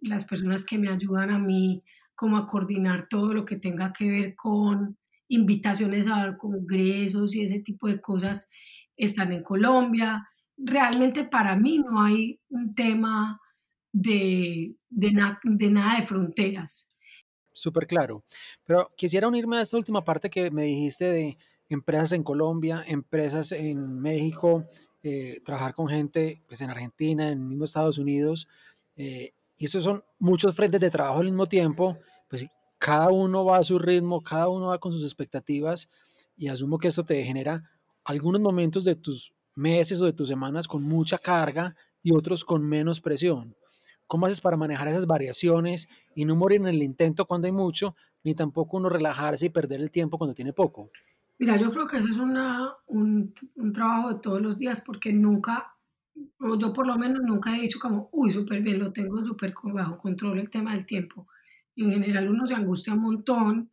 las 0.00 0.24
personas 0.24 0.64
que 0.64 0.78
me 0.78 0.88
ayudan 0.88 1.30
a 1.30 1.38
mí 1.38 1.82
como 2.14 2.36
a 2.36 2.46
coordinar 2.46 3.08
todo 3.08 3.32
lo 3.32 3.44
que 3.44 3.56
tenga 3.56 3.92
que 3.92 4.08
ver 4.08 4.34
con 4.34 4.98
invitaciones 5.28 6.08
a 6.08 6.36
congresos 6.36 7.34
y 7.34 7.42
ese 7.42 7.60
tipo 7.60 7.88
de 7.88 8.00
cosas 8.00 8.50
están 8.96 9.32
en 9.32 9.42
Colombia. 9.42 10.28
Realmente 10.56 11.24
para 11.24 11.56
mí 11.56 11.78
no 11.78 12.02
hay 12.02 12.38
un 12.50 12.74
tema 12.74 13.40
de, 13.92 14.74
de, 14.88 15.10
de 15.42 15.70
nada 15.70 15.98
de 15.98 16.06
fronteras. 16.06 16.90
Súper 17.52 17.86
claro. 17.86 18.24
Pero 18.64 18.90
quisiera 18.96 19.28
unirme 19.28 19.56
a 19.56 19.62
esta 19.62 19.76
última 19.76 20.04
parte 20.04 20.30
que 20.30 20.50
me 20.50 20.64
dijiste 20.64 21.04
de 21.06 21.38
empresas 21.68 22.12
en 22.12 22.22
Colombia, 22.22 22.84
empresas 22.86 23.52
en 23.52 24.00
México, 24.00 24.64
eh, 25.02 25.40
trabajar 25.44 25.74
con 25.74 25.88
gente 25.88 26.42
pues, 26.46 26.60
en 26.60 26.70
Argentina, 26.70 27.30
en 27.30 27.48
mismo 27.48 27.64
Estados 27.64 27.98
Unidos. 27.98 28.48
Eh, 28.96 29.32
y 29.56 29.64
estos 29.64 29.84
son 29.84 30.04
muchos 30.18 30.54
frentes 30.54 30.80
de 30.80 30.90
trabajo 30.90 31.20
al 31.20 31.26
mismo 31.26 31.46
tiempo, 31.46 31.98
pues 32.28 32.46
cada 32.78 33.10
uno 33.10 33.44
va 33.44 33.58
a 33.58 33.64
su 33.64 33.78
ritmo, 33.78 34.22
cada 34.22 34.48
uno 34.48 34.68
va 34.68 34.78
con 34.78 34.92
sus 34.92 35.02
expectativas 35.02 35.88
y 36.36 36.48
asumo 36.48 36.78
que 36.78 36.88
esto 36.88 37.04
te 37.04 37.22
genera 37.24 37.62
algunos 38.04 38.40
momentos 38.40 38.84
de 38.84 38.96
tus 38.96 39.34
meses 39.54 40.00
o 40.00 40.06
de 40.06 40.12
tus 40.12 40.28
semanas 40.28 40.66
con 40.66 40.82
mucha 40.82 41.18
carga 41.18 41.76
y 42.02 42.12
otros 42.14 42.44
con 42.44 42.66
menos 42.66 43.00
presión. 43.00 43.54
¿Cómo 44.06 44.26
haces 44.26 44.40
para 44.40 44.56
manejar 44.56 44.88
esas 44.88 45.06
variaciones 45.06 45.88
y 46.14 46.24
no 46.24 46.34
morir 46.34 46.60
en 46.60 46.68
el 46.68 46.82
intento 46.82 47.26
cuando 47.26 47.46
hay 47.46 47.52
mucho, 47.52 47.94
ni 48.24 48.34
tampoco 48.34 48.78
uno 48.78 48.88
relajarse 48.88 49.46
y 49.46 49.50
perder 49.50 49.80
el 49.80 49.90
tiempo 49.90 50.18
cuando 50.18 50.34
tiene 50.34 50.52
poco? 50.52 50.88
Mira, 51.40 51.56
yo 51.56 51.70
creo 51.72 51.86
que 51.86 51.96
eso 51.96 52.10
es 52.10 52.18
una, 52.18 52.70
un, 52.86 53.34
un 53.56 53.72
trabajo 53.72 54.10
de 54.12 54.20
todos 54.20 54.42
los 54.42 54.58
días 54.58 54.82
porque 54.82 55.10
nunca 55.10 55.74
o 56.38 56.58
yo 56.58 56.72
por 56.72 56.86
lo 56.86 56.98
menos 56.98 57.22
nunca 57.22 57.56
he 57.56 57.62
dicho 57.62 57.78
como, 57.80 58.10
uy, 58.12 58.30
súper 58.30 58.60
bien, 58.60 58.78
lo 58.78 58.92
tengo 58.92 59.24
súper 59.24 59.54
bajo 59.72 59.96
control 59.96 60.38
el 60.38 60.50
tema 60.50 60.74
del 60.74 60.84
tiempo. 60.84 61.28
En 61.76 61.92
general 61.92 62.28
uno 62.28 62.46
se 62.46 62.54
angustia 62.54 62.92
un 62.92 63.00
montón 63.00 63.70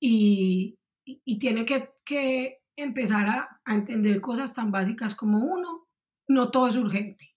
y, 0.00 0.78
y, 1.04 1.38
tiene 1.38 1.66
que, 1.66 1.90
que 2.02 2.62
empezar 2.76 3.28
a, 3.28 3.60
a, 3.62 3.74
entender 3.74 4.22
cosas 4.22 4.54
tan 4.54 4.70
básicas 4.70 5.14
como 5.14 5.38
uno, 5.44 5.86
no 6.28 6.50
todo 6.50 6.68
es 6.68 6.78
urgente, 6.78 7.34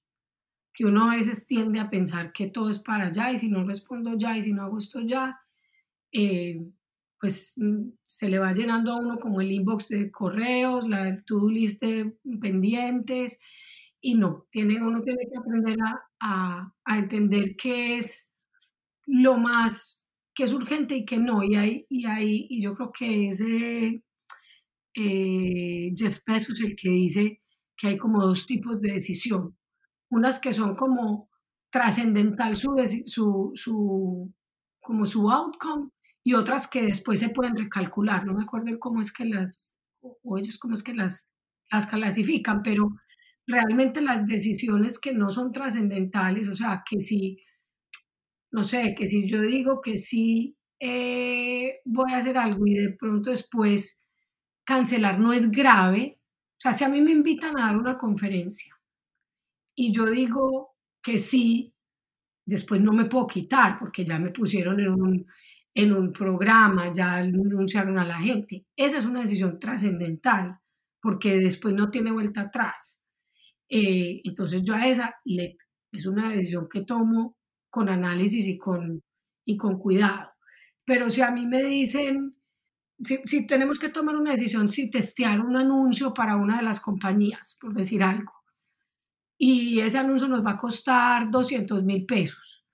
que 0.74 0.86
uno 0.86 1.12
a 1.12 1.16
veces 1.16 1.48
tiende 1.48 1.82
a 1.82 1.90
pensar 1.90 2.32
que 2.32 2.48
todo 2.48 2.70
es 2.70 2.80
para 2.80 3.08
allá 3.08 3.32
y 3.32 3.38
si 3.38 3.50
no 3.50 3.66
respondo 3.66 4.18
ya 4.18 4.38
y 4.38 4.42
si 4.42 4.54
no 4.54 4.64
hago 4.64 4.78
esto 4.78 5.02
ya, 5.02 5.38
eh, 6.14 6.66
pues 7.20 7.56
mm, 7.58 7.90
se 8.06 8.30
le 8.30 8.40
va 8.40 8.54
llenando 8.54 8.94
a 8.94 9.00
uno 9.00 9.20
como 9.20 9.42
el 9.42 9.52
inbox 9.52 9.90
de 9.90 10.12
correos, 10.12 10.88
la 10.88 11.16
to-do 11.26 11.50
list 11.50 11.82
de 11.82 12.16
pendientes 12.42 13.42
y 14.02 14.16
no, 14.16 14.46
tiene, 14.52 14.82
uno 14.84 15.02
tiene 15.02 15.26
que 15.28 15.38
aprender 15.38 15.78
a, 16.20 16.72
a, 16.86 16.98
entender 16.98 17.56
qué 17.56 17.98
es 17.98 18.36
lo 19.08 19.38
más, 19.38 20.08
qué 20.36 20.44
es 20.44 20.54
urgente 20.54 20.96
y 20.96 21.06
qué 21.06 21.18
no. 21.18 21.44
Y, 21.44 21.56
hay, 21.56 21.88
y, 21.90 22.06
hay, 22.06 22.46
y 22.50 22.62
yo 22.62 22.76
creo 22.76 22.92
que 22.92 23.30
es 23.30 23.42
eh, 23.42 24.04
Jeff 25.96 26.20
Bezos 26.24 26.62
el 26.62 26.76
que 26.76 26.90
dice 26.90 27.42
que 27.76 27.88
hay 27.88 27.98
como 27.98 28.22
dos 28.22 28.46
tipos 28.46 28.80
de 28.80 28.94
decisión. 28.94 29.58
Unas 30.12 30.40
que 30.40 30.54
son 30.54 30.76
como 30.76 31.30
trascendental 31.72 32.58
su, 32.58 32.76
su, 33.08 33.52
su, 33.56 34.32
como 34.82 35.08
su 35.08 35.32
outcome 35.32 35.90
y 36.26 36.34
otras 36.34 36.68
que 36.68 36.82
después 36.82 37.20
se 37.20 37.30
pueden 37.30 37.56
recalcular. 37.56 38.26
No 38.26 38.34
me 38.34 38.44
acuerdo 38.44 38.78
cómo 38.80 39.00
es 39.00 39.14
que 39.14 39.26
las, 39.26 39.78
o 40.02 40.38
ellos 40.40 40.58
cómo 40.58 40.74
es 40.74 40.82
que 40.82 40.96
las, 40.96 41.32
las 41.72 41.86
clasifican, 41.86 42.64
pero 42.64 42.96
realmente 43.46 44.02
las 44.02 44.26
decisiones 44.26 45.00
que 45.00 45.14
no 45.14 45.30
son 45.30 45.52
trascendentales, 45.52 46.50
o 46.50 46.56
sea, 46.56 46.84
que 46.90 47.00
si, 47.00 47.38
no 48.52 48.64
sé, 48.64 48.96
que 48.98 49.06
si 49.06 49.30
yo 49.30 49.40
digo 49.40 49.82
que 49.82 49.98
sí 49.98 50.58
eh, 50.80 51.82
voy 51.86 52.12
a 52.12 52.18
hacer 52.18 52.40
algo 52.40 52.66
y 52.66 52.74
de 52.74 52.90
pronto 52.94 53.30
después 53.30 54.04
cancelar 54.64 55.20
no 55.20 55.32
es 55.32 55.52
grave, 55.52 56.20
o 56.58 56.60
sea, 56.60 56.74
si 56.74 56.84
a 56.84 56.90
mí 56.90 57.02
me 57.02 57.12
invitan 57.12 57.56
a 57.60 57.68
dar 57.68 57.78
una 57.78 58.00
conferencia 58.00 58.76
y 59.76 59.94
yo 59.94 60.08
digo 60.08 60.76
que 61.04 61.20
sí, 61.20 61.76
después 62.48 62.82
no 62.82 62.94
me 62.94 63.06
puedo 63.06 63.28
quitar 63.28 63.78
porque 63.78 64.04
ya 64.04 64.18
me 64.18 64.32
pusieron 64.32 64.80
en 64.80 64.90
un, 64.90 65.28
en 65.76 65.94
un 65.94 66.14
programa, 66.14 66.90
ya 66.92 67.16
anunciaron 67.16 68.00
a 68.00 68.06
la 68.06 68.20
gente. 68.20 68.66
Esa 68.78 68.98
es 68.98 69.06
una 69.06 69.20
decisión 69.20 69.60
trascendental 69.60 70.58
porque 71.02 71.38
después 71.38 71.74
no 71.74 71.92
tiene 71.92 72.12
vuelta 72.12 72.42
atrás. 72.42 73.06
Eh, 73.70 74.22
entonces 74.24 74.64
yo 74.64 74.74
a 74.74 74.88
esa 74.88 75.16
le, 75.26 75.58
es 75.92 76.06
una 76.06 76.32
decisión 76.32 76.70
que 76.70 76.82
tomo 76.82 77.36
con 77.70 77.90
análisis 77.90 78.48
y 78.48 78.58
con, 78.58 79.04
y 79.46 79.58
con 79.58 79.78
cuidado. 79.78 80.32
Pero 80.86 81.10
si 81.10 81.22
a 81.22 81.32
mí 81.32 81.46
me 81.46 81.64
dicen, 81.66 82.34
si, 83.04 83.18
si, 83.26 83.46
tenemos 83.46 83.78
que 83.78 83.90
tomar 83.90 84.16
una 84.16 84.32
decisión, 84.32 84.70
si 84.70 84.90
testear 84.90 85.42
un 85.42 85.58
anuncio 85.58 86.14
para 86.14 86.38
una 86.38 86.58
de 86.58 86.64
las 86.64 86.80
compañías, 86.80 87.58
por 87.60 87.74
decir 87.74 88.02
algo, 88.02 88.32
y 89.38 89.82
ese 89.82 89.98
anuncio 89.98 90.30
nos 90.30 90.46
va 90.46 90.52
a 90.52 90.58
costar 90.58 91.30
200 91.30 91.84
mil 91.84 92.06
pesos 92.06 92.65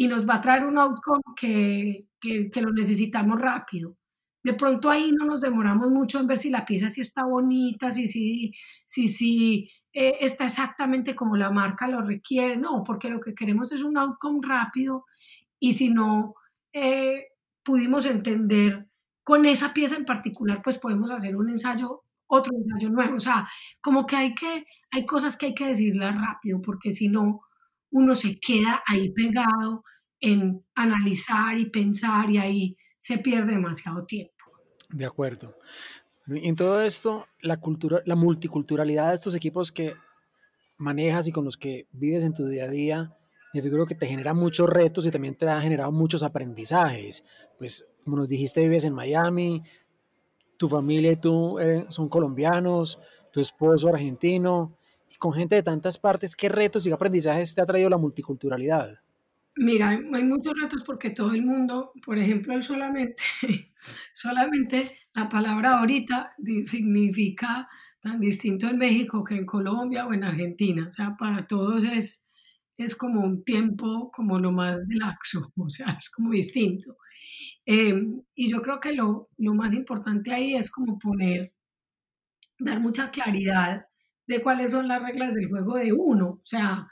y 0.00 0.08
nos 0.08 0.26
va 0.26 0.36
a 0.36 0.40
traer 0.40 0.64
un 0.64 0.78
outcome 0.78 1.20
que, 1.36 2.06
que, 2.18 2.50
que, 2.50 2.62
lo 2.62 2.72
necesitamos 2.72 3.38
rápido. 3.38 3.98
De 4.42 4.54
pronto 4.54 4.88
ahí 4.88 5.12
no 5.12 5.26
nos 5.26 5.42
demoramos 5.42 5.90
mucho 5.90 6.18
en 6.18 6.26
ver 6.26 6.38
si 6.38 6.48
la 6.48 6.64
pieza 6.64 6.88
sí 6.88 7.02
está 7.02 7.26
bonita, 7.26 7.92
si, 7.92 8.06
si, 8.06 8.50
si, 8.86 9.08
si 9.08 9.70
eh, 9.92 10.16
está 10.20 10.46
exactamente 10.46 11.14
como 11.14 11.36
la 11.36 11.50
marca 11.50 11.86
lo 11.86 12.00
requiere, 12.00 12.56
no, 12.56 12.82
porque 12.82 13.10
lo 13.10 13.20
que 13.20 13.34
queremos 13.34 13.72
es 13.72 13.82
un 13.82 13.98
outcome 13.98 14.40
rápido 14.42 15.04
y 15.58 15.74
si 15.74 15.90
no 15.90 16.34
eh, 16.72 17.26
pudimos 17.62 18.06
entender 18.06 18.86
con 19.22 19.44
esa 19.44 19.74
pieza 19.74 19.96
en 19.96 20.06
particular, 20.06 20.62
pues 20.64 20.78
podemos 20.78 21.10
hacer 21.10 21.36
un 21.36 21.50
ensayo, 21.50 22.04
otro 22.26 22.54
ensayo 22.56 22.88
nuevo, 22.88 23.16
o 23.16 23.20
sea, 23.20 23.46
como 23.82 24.06
que 24.06 24.16
hay 24.16 24.34
que, 24.34 24.64
hay 24.92 25.04
cosas 25.04 25.36
que 25.36 25.44
hay 25.44 25.54
que 25.54 25.66
decirlas 25.66 26.18
rápido, 26.18 26.62
porque 26.62 26.90
si 26.90 27.10
no, 27.10 27.42
uno 27.90 28.14
se 28.14 28.38
queda 28.38 28.82
ahí 28.86 29.10
pegado 29.12 29.84
en 30.20 30.64
analizar 30.74 31.58
y 31.58 31.70
pensar 31.70 32.30
y 32.30 32.38
ahí 32.38 32.76
se 32.98 33.18
pierde 33.18 33.52
demasiado 33.52 34.04
tiempo. 34.04 34.34
De 34.90 35.04
acuerdo. 35.04 35.56
Y 36.26 36.46
en 36.46 36.56
todo 36.56 36.80
esto, 36.80 37.26
la, 37.40 37.58
cultura, 37.58 38.02
la 38.04 38.16
multiculturalidad 38.16 39.08
de 39.08 39.14
estos 39.14 39.34
equipos 39.34 39.72
que 39.72 39.94
manejas 40.76 41.26
y 41.28 41.32
con 41.32 41.44
los 41.44 41.56
que 41.56 41.86
vives 41.92 42.24
en 42.24 42.34
tu 42.34 42.46
día 42.46 42.64
a 42.64 42.68
día, 42.68 43.16
me 43.52 43.62
figuro 43.62 43.86
que 43.86 43.94
te 43.94 44.06
genera 44.06 44.32
muchos 44.32 44.68
retos 44.68 45.06
y 45.06 45.10
también 45.10 45.34
te 45.34 45.48
ha 45.48 45.60
generado 45.60 45.90
muchos 45.90 46.22
aprendizajes. 46.22 47.24
Pues, 47.58 47.84
como 48.04 48.18
nos 48.18 48.28
dijiste, 48.28 48.60
vives 48.60 48.84
en 48.84 48.94
Miami, 48.94 49.62
tu 50.56 50.68
familia 50.68 51.12
y 51.12 51.16
tú 51.16 51.58
son 51.88 52.08
colombianos, 52.08 52.98
tu 53.32 53.40
esposo 53.40 53.88
argentino, 53.88 54.78
con 55.18 55.32
gente 55.32 55.56
de 55.56 55.62
tantas 55.62 55.98
partes, 55.98 56.36
¿qué 56.36 56.48
retos 56.48 56.86
y 56.86 56.92
aprendizajes 56.92 57.54
te 57.54 57.60
ha 57.60 57.66
traído 57.66 57.90
la 57.90 57.98
multiculturalidad? 57.98 59.00
Mira, 59.56 59.90
hay 59.90 60.24
muchos 60.24 60.54
retos 60.60 60.84
porque 60.84 61.10
todo 61.10 61.32
el 61.32 61.44
mundo, 61.44 61.92
por 62.04 62.18
ejemplo, 62.18 62.60
solamente, 62.62 63.22
solamente 64.14 64.98
la 65.14 65.28
palabra 65.28 65.78
ahorita 65.78 66.34
significa 66.64 67.68
tan 68.00 68.20
distinto 68.20 68.68
en 68.68 68.78
México 68.78 69.22
que 69.24 69.34
en 69.34 69.46
Colombia 69.46 70.06
o 70.06 70.12
en 70.12 70.24
Argentina. 70.24 70.86
O 70.88 70.92
sea, 70.92 71.16
para 71.18 71.46
todos 71.46 71.84
es, 71.84 72.30
es 72.78 72.94
como 72.94 73.20
un 73.20 73.44
tiempo 73.44 74.10
como 74.10 74.38
lo 74.38 74.52
más 74.52 74.80
laxo, 74.88 75.52
o 75.56 75.68
sea, 75.68 75.96
es 75.98 76.10
como 76.10 76.30
distinto. 76.30 76.96
Em, 77.66 78.22
y 78.34 78.50
yo 78.50 78.62
creo 78.62 78.80
que 78.80 78.92
lo, 78.92 79.28
lo 79.36 79.54
más 79.54 79.74
importante 79.74 80.32
ahí 80.32 80.54
es 80.54 80.70
como 80.70 80.98
poner, 80.98 81.52
dar 82.58 82.80
mucha 82.80 83.10
claridad 83.10 83.89
de 84.26 84.42
cuáles 84.42 84.72
son 84.72 84.88
las 84.88 85.02
reglas 85.02 85.34
del 85.34 85.48
juego 85.48 85.76
de 85.76 85.92
uno, 85.92 86.28
o 86.28 86.42
sea, 86.44 86.88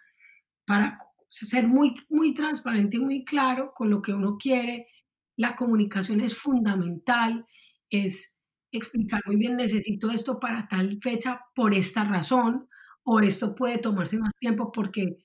para 0.67 0.99
ser 1.29 1.69
muy, 1.69 1.95
muy 2.09 2.35
transparente 2.35 2.97
y 2.97 3.01
muy 3.01 3.25
claro 3.25 3.73
con 3.75 3.91
lo 3.91 4.03
que 4.03 4.13
uno 4.13 4.37
quiere. 4.39 4.89
La 5.37 5.57
comunicación 5.57 6.21
es 6.21 6.37
fundamental, 6.37 7.47
es 7.91 8.41
explicar 8.73 9.21
muy 9.27 9.37
bien, 9.37 9.57
necesito 9.57 10.11
esto 10.11 10.41
para 10.41 10.69
tal 10.69 10.99
fecha 11.03 11.41
por 11.55 11.75
esta 11.75 12.05
razón, 12.05 12.69
o 13.05 13.21
esto 13.21 13.55
puede 13.55 13.79
tomarse 13.79 14.19
más 14.19 14.35
tiempo 14.37 14.71
porque 14.73 15.19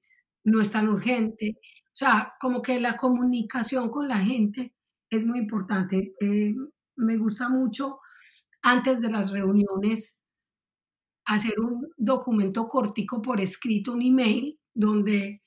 no 0.45 0.62
es 0.62 0.72
tan 0.72 0.88
urgente. 0.88 1.57
O 1.88 1.95
sea, 1.95 2.33
como 2.39 2.62
que 2.62 2.79
la 2.79 2.95
comunicación 2.98 3.89
con 3.89 4.07
la 4.07 4.19
gente 4.19 4.74
es 5.10 5.25
muy 5.25 5.39
importante. 5.39 6.13
Eh, 6.22 6.55
me 6.95 7.17
gusta 7.17 7.50
mucho 7.50 8.00
antes 8.62 9.01
de 9.01 9.10
las 9.12 9.31
reuniones 9.31 10.23
hacer 11.25 11.60
un 11.60 11.89
documento 11.98 12.68
cortico 12.68 13.22
por 13.22 13.39
escrito, 13.42 13.94
un 13.94 14.01
email, 14.01 14.60
donde 14.74 15.42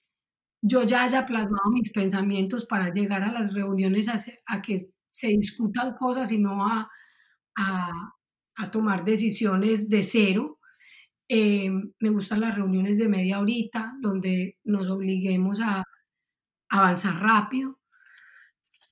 yo 0.62 0.82
ya 0.84 1.04
haya 1.04 1.26
plasmado 1.26 1.70
mis 1.70 1.92
pensamientos 1.92 2.66
para 2.66 2.92
llegar 2.92 3.22
a 3.22 3.32
las 3.32 3.52
reuniones 3.52 4.08
a, 4.46 4.62
que 4.62 4.90
se 5.10 5.28
discutan 5.28 5.94
cosas 5.94 6.32
y 6.32 6.38
no 6.38 6.66
a, 6.66 6.90
a, 7.56 8.70
tomar 8.70 9.04
decisiones 9.04 9.88
de 9.88 10.02
cero. 10.02 10.58
Eh, 11.28 11.70
me 12.00 12.10
gustan 12.10 12.40
las 12.40 12.54
reuniones 12.54 12.98
de 12.98 13.08
media 13.08 13.40
horita, 13.40 13.94
donde 14.00 14.58
nos 14.64 14.88
obliguemos 14.88 15.60
a 15.60 15.84
avanzar 16.70 17.20
rápido. 17.20 17.78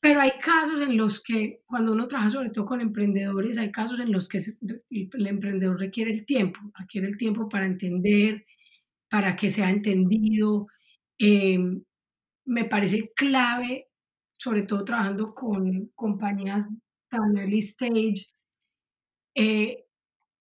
Pero 0.05 0.21
hay 0.21 0.33
casos 0.33 0.81
en 0.83 0.99
los 0.99 1.23
que, 1.23 1.63
cuando 1.65 1.93
uno 1.93 2.07
trabaja 2.07 2.31
sobre 2.31 2.51
todo 2.51 2.67
con 2.67 2.83
emprendedores, 2.83 3.57
hay 3.57 3.73
casos 3.73 3.99
en 4.01 4.13
los 4.13 4.29
que 4.29 4.37
el 4.91 5.27
emprendedor 5.27 5.81
requiere 5.81 6.11
el 6.11 6.27
tiempo, 6.27 6.61
requiere 6.79 7.07
el 7.09 7.17
tiempo 7.17 7.49
para 7.49 7.65
entender, 7.65 8.45
para 9.09 9.35
que 9.35 9.49
sea 9.49 9.71
entendido. 9.71 10.67
Eh, 11.19 11.59
me 12.45 12.67
parece 12.67 13.13
clave, 13.17 13.89
sobre 14.37 14.65
todo 14.65 14.85
trabajando 14.85 15.33
con 15.33 15.91
compañías 15.95 16.69
tan 17.09 17.39
early 17.39 17.61
stage, 17.61 18.27
eh, 19.35 19.87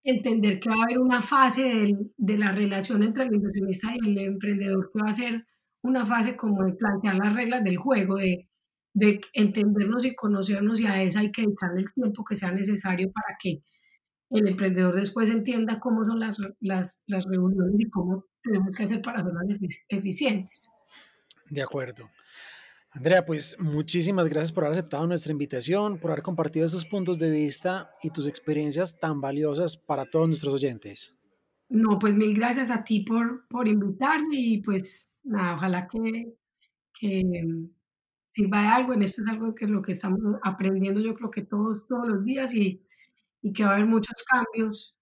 entender 0.03 0.59
que 0.59 0.67
va 0.67 0.75
a 0.75 0.83
haber 0.83 0.99
una 0.99 1.21
fase 1.21 1.95
de 2.17 2.37
la 2.37 2.51
relación 2.51 3.01
entre 3.01 3.23
el 3.23 3.35
inversionista 3.35 3.93
y 3.95 4.09
el 4.09 4.17
emprendedor 4.17 4.91
que 4.91 5.01
va 5.01 5.09
a 5.09 5.13
ser 5.13 5.47
una 5.83 6.05
fase 6.05 6.35
como 6.35 6.65
de 6.65 6.73
plantear 6.73 7.15
las 7.15 7.33
reglas 7.33 7.63
del 7.63 7.77
juego, 7.77 8.15
de 8.17 8.49
de 8.93 9.21
entendernos 9.33 10.05
y 10.05 10.15
conocernos 10.15 10.79
y 10.79 10.85
a 10.85 11.01
esa 11.01 11.21
hay 11.21 11.31
que 11.31 11.41
dedicarle 11.41 11.81
el 11.81 11.93
tiempo 11.93 12.23
que 12.23 12.35
sea 12.35 12.51
necesario 12.51 13.11
para 13.11 13.37
que 13.41 13.63
el 14.29 14.47
emprendedor 14.47 14.95
después 14.95 15.29
entienda 15.29 15.79
cómo 15.79 16.05
son 16.05 16.19
las, 16.19 16.37
las, 16.59 17.03
las 17.07 17.25
reuniones 17.25 17.79
y 17.79 17.89
cómo 17.89 18.25
tenemos 18.41 18.75
que 18.75 18.83
hacer 18.83 19.01
para 19.01 19.21
hacerlas 19.21 19.59
eficientes. 19.89 20.69
De 21.49 21.61
acuerdo. 21.61 22.09
Andrea, 22.91 23.25
pues 23.25 23.57
muchísimas 23.59 24.29
gracias 24.29 24.51
por 24.51 24.65
haber 24.65 24.77
aceptado 24.77 25.07
nuestra 25.07 25.31
invitación, 25.31 25.97
por 25.97 26.11
haber 26.11 26.23
compartido 26.23 26.65
esos 26.65 26.85
puntos 26.85 27.17
de 27.17 27.31
vista 27.31 27.91
y 28.03 28.11
tus 28.11 28.27
experiencias 28.27 28.99
tan 28.99 29.19
valiosas 29.19 29.77
para 29.77 30.05
todos 30.05 30.27
nuestros 30.27 30.53
oyentes. 30.53 31.15
No, 31.69 31.97
pues 31.97 32.15
mil 32.15 32.35
gracias 32.35 32.69
a 32.69 32.83
ti 32.83 33.01
por, 33.01 33.47
por 33.47 33.67
invitarme 33.67 34.35
y 34.37 34.61
pues 34.61 35.15
nada, 35.23 35.55
ojalá 35.55 35.87
que, 35.87 36.35
que 36.99 37.23
sirva 38.33 38.61
de 38.61 38.67
algo. 38.67 38.93
En 38.93 39.03
esto 39.03 39.21
es 39.21 39.29
algo 39.29 39.55
que 39.55 39.67
lo 39.67 39.81
que 39.81 39.91
estamos 39.91 40.19
aprendiendo 40.41 40.99
yo 40.99 41.13
creo 41.13 41.31
que 41.31 41.43
todos, 41.43 41.87
todos 41.87 42.07
los 42.07 42.25
días 42.25 42.53
y, 42.53 42.81
y 43.41 43.53
que 43.53 43.63
va 43.63 43.71
a 43.71 43.75
haber 43.75 43.87
muchos 43.87 44.15
cambios 44.23 44.97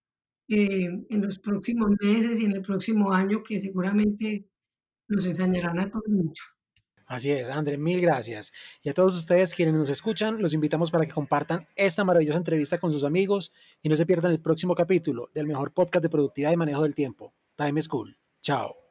eh, 0.47 0.89
en 1.09 1.21
los 1.21 1.39
próximos 1.39 1.91
meses 2.01 2.39
y 2.39 2.45
en 2.45 2.51
el 2.51 2.61
próximo 2.61 3.13
año 3.13 3.41
que 3.41 3.59
seguramente 3.59 4.45
nos 5.07 5.25
enseñarán 5.25 5.79
a 5.79 5.89
todos 5.89 6.07
mucho. 6.07 6.43
Así 7.05 7.29
es, 7.29 7.49
André, 7.49 7.77
mil 7.77 7.99
gracias. 7.99 8.53
Y 8.81 8.89
a 8.89 8.93
todos 8.93 9.17
ustedes 9.17 9.53
quienes 9.53 9.75
nos 9.75 9.89
escuchan, 9.89 10.41
los 10.41 10.53
invitamos 10.53 10.91
para 10.91 11.05
que 11.05 11.11
compartan 11.11 11.67
esta 11.75 12.05
maravillosa 12.05 12.37
entrevista 12.37 12.79
con 12.79 12.93
sus 12.93 13.03
amigos 13.03 13.51
y 13.81 13.89
no 13.89 13.97
se 13.97 14.05
pierdan 14.05 14.31
el 14.31 14.41
próximo 14.41 14.75
capítulo 14.75 15.29
del 15.33 15.47
mejor 15.47 15.73
podcast 15.73 16.03
de 16.03 16.09
productividad 16.09 16.53
y 16.53 16.57
manejo 16.57 16.83
del 16.83 16.95
tiempo, 16.95 17.33
Time 17.57 17.81
School. 17.81 18.17
Chao. 18.41 18.90